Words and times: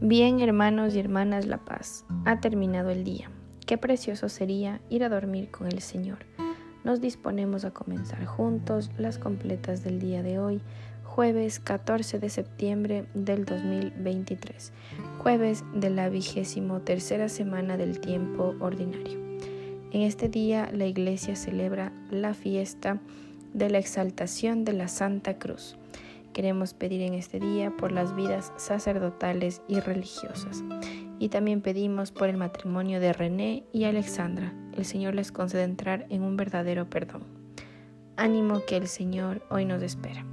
Bien, 0.00 0.38
hermanos 0.38 0.94
y 0.94 1.00
hermanas, 1.00 1.46
la 1.46 1.64
paz. 1.64 2.04
Ha 2.24 2.40
terminado 2.40 2.90
el 2.90 3.02
día. 3.02 3.32
Qué 3.66 3.78
precioso 3.78 4.28
sería 4.28 4.80
ir 4.88 5.02
a 5.02 5.08
dormir 5.08 5.50
con 5.50 5.66
el 5.66 5.80
Señor. 5.80 6.18
Nos 6.84 7.00
disponemos 7.00 7.64
a 7.64 7.72
comenzar 7.72 8.24
juntos 8.24 8.92
las 8.96 9.18
completas 9.18 9.82
del 9.82 9.98
día 9.98 10.22
de 10.22 10.38
hoy, 10.38 10.60
jueves 11.02 11.58
14 11.58 12.20
de 12.20 12.30
septiembre 12.30 13.06
del 13.14 13.44
2023, 13.44 14.72
jueves 15.18 15.64
de 15.74 15.90
la 15.90 16.08
vigésimo 16.08 16.80
tercera 16.82 17.28
semana 17.28 17.76
del 17.76 17.98
tiempo 17.98 18.54
ordinario. 18.60 19.18
En 19.90 20.02
este 20.02 20.28
día 20.28 20.70
la 20.72 20.86
iglesia 20.86 21.34
celebra 21.34 21.92
la 22.12 22.34
fiesta 22.34 23.00
de 23.52 23.68
la 23.68 23.78
exaltación 23.78 24.64
de 24.64 24.74
la 24.74 24.86
Santa 24.86 25.38
Cruz. 25.38 25.77
Queremos 26.38 26.72
pedir 26.72 27.02
en 27.02 27.14
este 27.14 27.40
día 27.40 27.72
por 27.76 27.90
las 27.90 28.14
vidas 28.14 28.52
sacerdotales 28.58 29.60
y 29.66 29.80
religiosas. 29.80 30.62
Y 31.18 31.30
también 31.30 31.62
pedimos 31.62 32.12
por 32.12 32.28
el 32.28 32.36
matrimonio 32.36 33.00
de 33.00 33.12
René 33.12 33.64
y 33.72 33.86
Alexandra. 33.86 34.54
El 34.76 34.84
Señor 34.84 35.16
les 35.16 35.32
concede 35.32 35.64
entrar 35.64 36.06
en 36.10 36.22
un 36.22 36.36
verdadero 36.36 36.88
perdón. 36.88 37.24
Ánimo 38.16 38.62
que 38.68 38.76
el 38.76 38.86
Señor 38.86 39.42
hoy 39.50 39.64
nos 39.64 39.82
espera. 39.82 40.24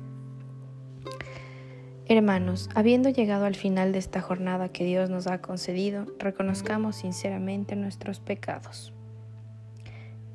Hermanos, 2.05 2.69
habiendo 2.75 3.09
llegado 3.09 3.45
al 3.45 3.55
final 3.55 3.91
de 3.91 3.97
esta 3.97 4.21
jornada 4.21 4.69
que 4.69 4.85
Dios 4.85 5.09
nos 5.09 5.25
ha 5.25 5.41
concedido, 5.41 6.05
reconozcamos 6.19 6.97
sinceramente 6.97 7.75
nuestros 7.75 8.19
pecados. 8.19 8.93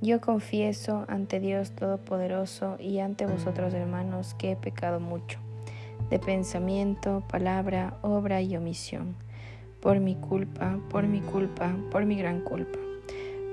Yo 0.01 0.21
confieso 0.21 1.05
ante 1.07 1.39
Dios 1.39 1.71
Todopoderoso 1.71 2.77
y 2.80 2.99
ante 2.99 3.27
vosotros 3.27 3.73
hermanos 3.73 4.35
que 4.35 4.51
he 4.51 4.57
pecado 4.57 4.99
mucho 4.99 5.39
de 6.11 6.19
pensamiento, 6.19 7.23
palabra, 7.29 7.97
obra 8.03 8.43
y 8.43 8.57
omisión, 8.57 9.15
por 9.80 10.01
mi 10.01 10.17
culpa, 10.17 10.79
por 10.91 11.07
mi 11.07 11.21
culpa, 11.21 11.77
por 11.91 12.05
mi 12.05 12.17
gran 12.17 12.41
culpa. 12.41 12.79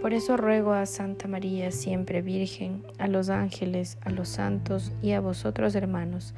Por 0.02 0.14
eso 0.14 0.38
ruego 0.38 0.74
a 0.74 0.86
Santa 0.86 1.28
María, 1.28 1.72
siempre 1.72 2.22
Virgen, 2.22 2.84
a 3.00 3.08
los 3.08 3.30
ángeles, 3.30 3.98
a 4.02 4.10
los 4.10 4.30
santos 4.30 4.92
y 5.02 5.12
a 5.12 5.22
vosotros 5.22 5.76
hermanos, 5.76 6.34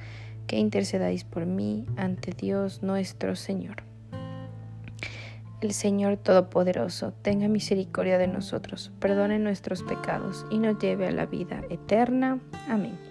que 0.47 0.57
intercedáis 0.57 1.23
por 1.23 1.45
mí 1.45 1.85
ante 1.97 2.31
Dios 2.31 2.83
nuestro 2.83 3.35
Señor. 3.35 3.83
El 5.61 5.73
Señor 5.73 6.15
Todopoderoso 6.15 7.11
tenga 7.21 7.49
misericordia 7.49 8.17
de 8.17 8.27
nosotros, 8.27 8.93
perdone 8.99 9.39
nuestros 9.39 9.83
pecados 9.83 10.45
y 10.49 10.57
nos 10.57 10.79
lleve 10.79 11.07
a 11.07 11.11
la 11.11 11.25
vida 11.25 11.61
eterna. 11.69 12.39
Amén. 12.69 13.08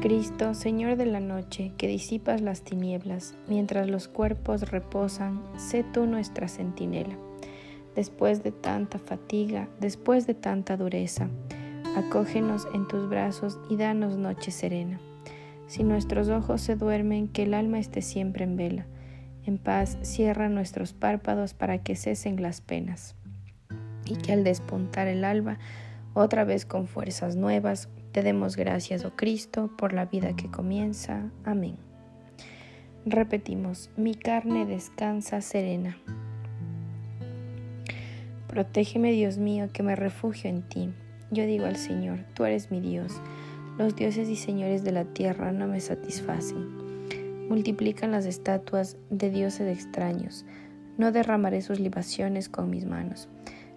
Cristo, 0.00 0.54
Señor 0.54 0.96
de 0.96 1.06
la 1.06 1.20
noche, 1.20 1.72
que 1.76 1.88
disipas 1.88 2.40
las 2.40 2.62
tinieblas, 2.62 3.34
mientras 3.48 3.88
los 3.88 4.08
cuerpos 4.08 4.70
reposan, 4.70 5.42
sé 5.56 5.84
tú 5.84 6.06
nuestra 6.06 6.48
centinela. 6.48 7.16
Después 7.94 8.42
de 8.42 8.52
tanta 8.52 8.98
fatiga, 8.98 9.68
después 9.80 10.26
de 10.26 10.34
tanta 10.34 10.76
dureza, 10.76 11.28
acógenos 11.96 12.68
en 12.74 12.86
tus 12.88 13.08
brazos 13.08 13.58
y 13.70 13.76
danos 13.76 14.16
noche 14.16 14.50
serena. 14.50 15.00
Si 15.66 15.82
nuestros 15.82 16.28
ojos 16.28 16.60
se 16.60 16.76
duermen, 16.76 17.28
que 17.28 17.42
el 17.42 17.54
alma 17.54 17.78
esté 17.78 18.02
siempre 18.02 18.44
en 18.44 18.56
vela. 18.56 18.86
En 19.44 19.58
paz 19.58 19.98
cierra 20.02 20.48
nuestros 20.48 20.92
párpados 20.92 21.54
para 21.54 21.78
que 21.78 21.96
cesen 21.96 22.40
las 22.40 22.60
penas. 22.60 23.16
Y 24.04 24.16
que 24.16 24.32
al 24.32 24.44
despuntar 24.44 25.08
el 25.08 25.24
alba, 25.24 25.58
otra 26.14 26.44
vez 26.44 26.66
con 26.66 26.86
fuerzas 26.86 27.36
nuevas, 27.36 27.88
te 28.16 28.22
demos 28.22 28.56
gracias, 28.56 29.04
oh 29.04 29.14
Cristo, 29.14 29.70
por 29.76 29.92
la 29.92 30.06
vida 30.06 30.34
que 30.34 30.50
comienza. 30.50 31.30
Amén. 31.44 31.76
Repetimos, 33.04 33.90
mi 33.98 34.14
carne 34.14 34.64
descansa 34.64 35.42
serena. 35.42 35.98
Protégeme, 38.48 39.12
Dios 39.12 39.36
mío, 39.36 39.68
que 39.70 39.82
me 39.82 39.96
refugio 39.96 40.48
en 40.48 40.62
ti. 40.62 40.88
Yo 41.30 41.44
digo 41.44 41.66
al 41.66 41.76
Señor, 41.76 42.24
tú 42.32 42.46
eres 42.46 42.70
mi 42.70 42.80
Dios. 42.80 43.20
Los 43.76 43.94
dioses 43.94 44.30
y 44.30 44.36
señores 44.36 44.82
de 44.82 44.92
la 44.92 45.04
tierra 45.04 45.52
no 45.52 45.66
me 45.66 45.80
satisfacen. 45.80 47.50
Multiplican 47.50 48.12
las 48.12 48.24
estatuas 48.24 48.96
de 49.10 49.28
dioses 49.28 49.76
extraños. 49.76 50.46
No 50.96 51.12
derramaré 51.12 51.60
sus 51.60 51.80
libaciones 51.80 52.48
con 52.48 52.70
mis 52.70 52.86
manos, 52.86 53.28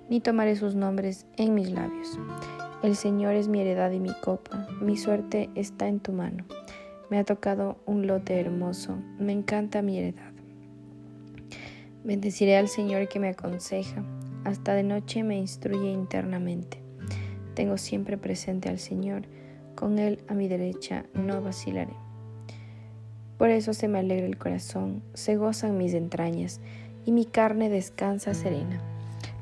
ni 0.10 0.22
tomaré 0.22 0.56
sus 0.56 0.76
nombres 0.76 1.26
en 1.36 1.56
mis 1.56 1.72
labios. 1.72 2.18
El 2.82 2.96
Señor 2.96 3.36
es 3.36 3.50
mi 3.50 3.60
heredad 3.60 3.92
y 3.92 4.00
mi 4.00 4.14
copa, 4.22 4.66
mi 4.80 4.96
suerte 4.96 5.50
está 5.54 5.90
en 5.90 6.00
tu 6.00 6.14
mano. 6.14 6.46
Me 7.10 7.20
ha 7.20 7.26
tocado 7.26 7.78
un 7.86 8.08
lote 8.08 8.40
hermoso, 8.40 8.98
me 9.20 9.34
encanta 9.34 9.82
mi 9.82 9.98
heredad. 9.98 10.32
Bendeciré 12.06 12.56
al 12.56 12.70
Señor 12.70 13.10
que 13.10 13.20
me 13.20 13.28
aconseja, 13.28 14.06
hasta 14.46 14.76
de 14.76 14.84
noche 14.84 15.24
me 15.24 15.38
instruye 15.38 15.92
internamente. 15.92 16.82
Tengo 17.54 17.78
siempre 17.78 18.18
presente 18.18 18.70
al 18.70 18.80
Señor, 18.80 19.24
con 19.76 20.00
Él 20.00 20.24
a 20.30 20.34
mi 20.34 20.48
derecha 20.48 21.04
no 21.14 21.42
vacilaré. 21.42 21.94
Por 23.38 23.50
eso 23.50 23.74
se 23.74 23.90
me 23.90 24.00
alegra 24.00 24.26
el 24.26 24.38
corazón, 24.38 25.04
se 25.14 25.36
gozan 25.36 25.78
mis 25.78 25.94
entrañas, 25.94 26.62
y 27.06 27.12
mi 27.12 27.26
carne 27.26 27.70
descansa 27.70 28.34
serena, 28.34 28.80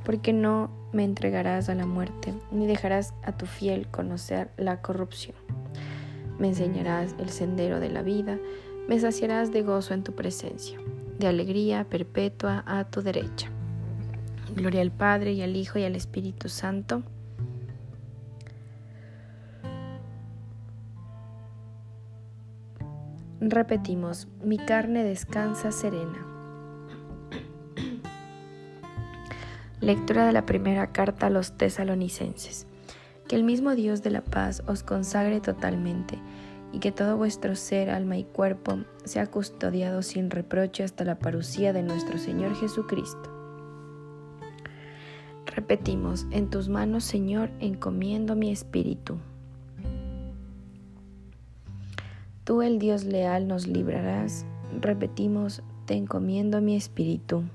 porque 0.08 0.32
no 0.32 0.70
me 0.94 1.04
entregarás 1.04 1.68
a 1.68 1.76
la 1.76 1.86
muerte, 1.86 2.34
ni 2.50 2.66
dejarás 2.66 3.14
a 3.24 3.34
tu 3.34 3.46
fiel 3.46 3.90
conocer 3.90 4.50
la 4.56 4.82
corrupción. 4.82 5.36
Me 6.40 6.48
enseñarás 6.48 7.14
el 7.20 7.28
sendero 7.28 7.82
de 7.82 7.90
la 7.90 8.04
vida, 8.04 8.40
me 8.88 8.98
saciarás 9.02 9.52
de 9.52 9.64
gozo 9.64 9.94
en 9.94 10.04
tu 10.04 10.16
presencia, 10.16 10.80
de 11.20 11.28
alegría 11.28 11.84
perpetua 11.84 12.64
a 12.66 12.86
tu 12.86 13.02
derecha. 13.02 13.50
Gloria 14.56 14.80
al 14.80 14.92
Padre 14.92 15.34
y 15.34 15.42
al 15.42 15.58
Hijo 15.58 15.78
y 15.78 15.84
al 15.84 15.98
Espíritu 15.98 16.48
Santo. 16.48 17.04
Repetimos, 23.42 24.30
mi 24.42 24.58
carne 24.58 25.04
descansa 25.04 25.74
serena 25.74 26.37
Lectura 29.88 30.26
de 30.26 30.34
la 30.34 30.46
primera 30.46 30.92
carta 30.92 31.28
a 31.28 31.30
los 31.30 31.54
tesalonicenses. 31.54 32.68
Que 33.30 33.38
el 33.38 33.46
mismo 33.46 33.74
Dios 33.74 34.04
de 34.04 34.12
la 34.12 34.20
paz 34.20 34.62
os 34.68 34.84
consagre 34.84 35.40
totalmente 35.40 36.20
y 36.74 36.80
que 36.80 36.92
todo 36.92 37.16
vuestro 37.16 37.56
ser, 37.56 37.90
alma 37.90 38.18
y 38.18 38.26
cuerpo 38.26 38.80
sea 39.06 39.28
custodiado 39.28 40.02
sin 40.02 40.30
reproche 40.30 40.84
hasta 40.84 41.06
la 41.06 41.20
parucía 41.20 41.72
de 41.72 41.84
nuestro 41.84 42.18
Señor 42.18 42.54
Jesucristo. 42.56 43.32
Repetimos, 45.46 46.28
en 46.32 46.50
tus 46.50 46.68
manos, 46.68 47.06
Señor, 47.06 47.50
encomiendo 47.62 48.36
mi 48.36 48.52
espíritu. 48.52 49.16
Tú, 52.44 52.62
el 52.62 52.78
Dios 52.78 53.06
leal, 53.06 53.48
nos 53.48 53.68
librarás. 53.68 54.46
Repetimos, 54.82 55.64
te 55.86 55.94
encomiendo 55.94 56.60
mi 56.60 56.76
espíritu. 56.76 57.46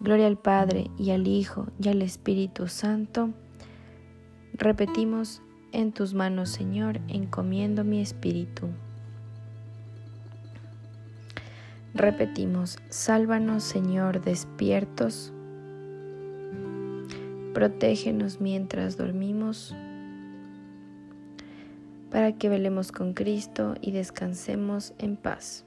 Gloria 0.00 0.26
al 0.26 0.38
Padre 0.38 0.90
y 0.98 1.10
al 1.10 1.28
Hijo 1.28 1.66
y 1.78 1.88
al 1.88 2.00
Espíritu 2.00 2.68
Santo. 2.68 3.30
Repetimos, 4.54 5.42
en 5.72 5.92
tus 5.92 6.14
manos, 6.14 6.48
Señor, 6.48 7.00
encomiendo 7.08 7.84
mi 7.84 8.00
espíritu. 8.00 8.68
Repetimos, 11.92 12.78
sálvanos, 12.88 13.62
Señor, 13.62 14.22
despiertos. 14.22 15.32
Protégenos 17.52 18.40
mientras 18.40 18.96
dormimos, 18.96 19.76
para 22.10 22.32
que 22.32 22.48
velemos 22.48 22.90
con 22.90 23.12
Cristo 23.12 23.74
y 23.80 23.90
descansemos 23.90 24.94
en 24.98 25.16
paz. 25.16 25.66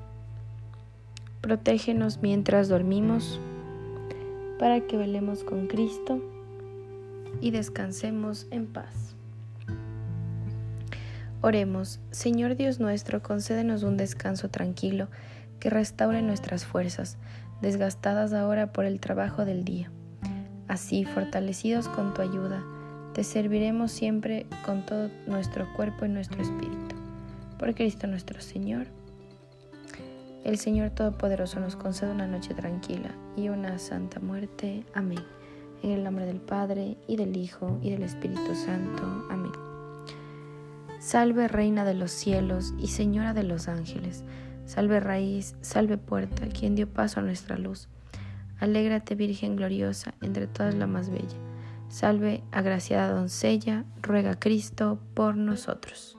Protégenos 1.41 2.19
mientras 2.21 2.69
dormimos, 2.69 3.39
para 4.59 4.81
que 4.81 4.95
velemos 4.95 5.43
con 5.43 5.65
Cristo 5.65 6.21
y 7.41 7.49
descansemos 7.49 8.45
en 8.51 8.67
paz. 8.67 9.15
Oremos, 11.41 11.99
Señor 12.11 12.55
Dios 12.55 12.79
nuestro, 12.79 13.23
concédenos 13.23 13.81
un 13.81 13.97
descanso 13.97 14.49
tranquilo 14.49 15.07
que 15.59 15.71
restaure 15.71 16.21
nuestras 16.21 16.63
fuerzas, 16.65 17.17
desgastadas 17.59 18.33
ahora 18.33 18.71
por 18.71 18.85
el 18.85 18.99
trabajo 18.99 19.43
del 19.43 19.65
día. 19.65 19.91
Así, 20.67 21.05
fortalecidos 21.05 21.87
con 21.87 22.13
tu 22.13 22.21
ayuda, 22.21 22.63
te 23.15 23.23
serviremos 23.23 23.91
siempre 23.91 24.45
con 24.63 24.85
todo 24.85 25.09
nuestro 25.25 25.67
cuerpo 25.73 26.05
y 26.05 26.09
nuestro 26.09 26.39
espíritu. 26.43 26.95
Por 27.57 27.73
Cristo 27.73 28.05
nuestro 28.05 28.39
Señor. 28.41 29.00
El 30.43 30.57
Señor 30.57 30.89
Todopoderoso 30.89 31.59
nos 31.59 31.75
concede 31.75 32.11
una 32.11 32.25
noche 32.25 32.55
tranquila 32.55 33.11
y 33.37 33.49
una 33.49 33.77
santa 33.77 34.19
muerte. 34.19 34.83
Amén. 34.95 35.23
En 35.83 35.91
el 35.91 36.03
nombre 36.03 36.25
del 36.25 36.41
Padre, 36.41 36.97
y 37.07 37.15
del 37.15 37.37
Hijo, 37.37 37.77
y 37.83 37.91
del 37.91 38.01
Espíritu 38.01 38.55
Santo. 38.55 39.03
Amén. 39.29 39.51
Salve 40.99 41.47
Reina 41.47 41.85
de 41.85 41.93
los 41.93 42.11
cielos 42.11 42.73
y 42.79 42.87
Señora 42.87 43.33
de 43.33 43.43
los 43.43 43.67
ángeles. 43.67 44.23
Salve 44.65 44.99
raíz, 44.99 45.55
salve 45.61 45.97
puerta, 45.97 46.47
quien 46.47 46.75
dio 46.75 46.87
paso 46.87 47.19
a 47.19 47.23
nuestra 47.23 47.57
luz. 47.57 47.87
Alégrate 48.59 49.13
Virgen 49.15 49.55
gloriosa, 49.55 50.15
entre 50.21 50.47
todas 50.47 50.73
la 50.73 50.87
más 50.87 51.09
bella. 51.09 51.37
Salve, 51.89 52.43
agraciada 52.51 53.11
doncella, 53.11 53.85
ruega 54.01 54.39
Cristo 54.39 54.99
por 55.13 55.35
nosotros. 55.35 56.17